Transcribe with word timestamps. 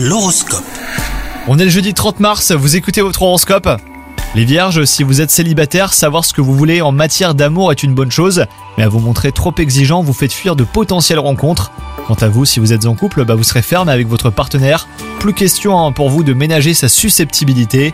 L'horoscope. 0.00 0.62
On 1.48 1.58
est 1.58 1.64
le 1.64 1.70
jeudi 1.70 1.92
30 1.92 2.20
mars, 2.20 2.52
vous 2.52 2.76
écoutez 2.76 3.00
votre 3.00 3.20
horoscope? 3.22 3.68
Les 4.36 4.44
vierges, 4.44 4.84
si 4.84 5.02
vous 5.02 5.20
êtes 5.20 5.32
célibataire, 5.32 5.92
savoir 5.92 6.24
ce 6.24 6.32
que 6.32 6.40
vous 6.40 6.54
voulez 6.54 6.80
en 6.82 6.92
matière 6.92 7.34
d'amour 7.34 7.72
est 7.72 7.82
une 7.82 7.94
bonne 7.94 8.12
chose, 8.12 8.44
mais 8.76 8.84
à 8.84 8.88
vous 8.88 9.00
montrer 9.00 9.32
trop 9.32 9.52
exigeant, 9.58 10.00
vous 10.00 10.12
faites 10.12 10.32
fuir 10.32 10.54
de 10.54 10.62
potentielles 10.62 11.18
rencontres. 11.18 11.72
Quant 12.06 12.14
à 12.14 12.28
vous, 12.28 12.44
si 12.44 12.60
vous 12.60 12.72
êtes 12.72 12.86
en 12.86 12.94
couple, 12.94 13.24
bah 13.24 13.34
vous 13.34 13.42
serez 13.42 13.60
ferme 13.60 13.88
avec 13.88 14.06
votre 14.06 14.30
partenaire. 14.30 14.86
Plus 15.18 15.34
question 15.34 15.84
hein, 15.84 15.90
pour 15.90 16.10
vous 16.10 16.22
de 16.22 16.32
ménager 16.32 16.74
sa 16.74 16.88
susceptibilité. 16.88 17.92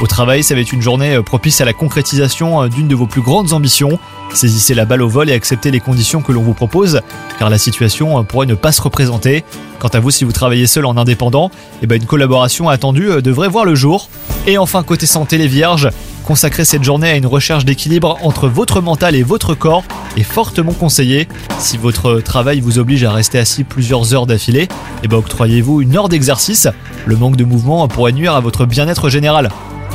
Au 0.00 0.06
travail, 0.06 0.42
ça 0.42 0.54
va 0.54 0.62
être 0.62 0.72
une 0.72 0.80
journée 0.80 1.16
euh, 1.16 1.22
propice 1.22 1.60
à 1.60 1.66
la 1.66 1.74
concrétisation 1.74 2.62
euh, 2.62 2.68
d'une 2.68 2.88
de 2.88 2.94
vos 2.94 3.06
plus 3.06 3.20
grandes 3.20 3.52
ambitions. 3.52 3.98
Saisissez 4.32 4.72
la 4.72 4.86
balle 4.86 5.02
au 5.02 5.10
vol 5.10 5.28
et 5.28 5.34
acceptez 5.34 5.70
les 5.70 5.80
conditions 5.80 6.22
que 6.22 6.32
l'on 6.32 6.40
vous 6.40 6.54
propose, 6.54 7.02
car 7.38 7.50
la 7.50 7.58
situation 7.58 8.18
euh, 8.18 8.22
pourrait 8.22 8.46
ne 8.46 8.54
pas 8.54 8.72
se 8.72 8.80
représenter. 8.80 9.44
Quant 9.78 9.88
à 9.88 10.00
vous, 10.00 10.10
si 10.10 10.24
vous 10.24 10.32
travaillez 10.32 10.66
seul 10.66 10.86
en 10.86 10.96
indépendant, 10.96 11.50
eh 11.82 11.86
ben 11.86 11.96
une 11.96 12.06
collaboration 12.06 12.70
attendue 12.70 13.20
devrait 13.20 13.48
voir 13.48 13.66
le 13.66 13.74
jour. 13.74 14.08
Et 14.46 14.56
enfin, 14.56 14.82
côté 14.82 15.04
santé, 15.04 15.36
les 15.36 15.46
vierges, 15.46 15.90
consacrer 16.24 16.64
cette 16.64 16.82
journée 16.82 17.10
à 17.10 17.16
une 17.16 17.26
recherche 17.26 17.66
d'équilibre 17.66 18.18
entre 18.22 18.48
votre 18.48 18.80
mental 18.80 19.14
et 19.14 19.22
votre 19.22 19.54
corps 19.54 19.84
est 20.16 20.22
fortement 20.22 20.72
conseillé. 20.72 21.28
Si 21.58 21.76
votre 21.76 22.20
travail 22.20 22.60
vous 22.60 22.78
oblige 22.78 23.04
à 23.04 23.12
rester 23.12 23.38
assis 23.38 23.64
plusieurs 23.64 24.14
heures 24.14 24.26
d'affilée, 24.26 24.68
eh 25.02 25.08
ben 25.08 25.18
octroyez-vous 25.18 25.82
une 25.82 25.94
heure 25.94 26.08
d'exercice. 26.08 26.68
Le 27.04 27.16
manque 27.16 27.36
de 27.36 27.44
mouvement 27.44 27.86
pourrait 27.88 28.12
nuire 28.12 28.34
à 28.34 28.40
votre 28.40 28.64
bien-être 28.64 29.10
général. 29.10 29.50